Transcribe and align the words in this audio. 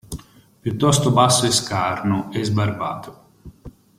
Piuttosto 0.61 1.11
basso 1.11 1.45
e 1.45 1.51
scarno, 1.51 2.31
e 2.31 2.43
sbarbato. 2.43 3.23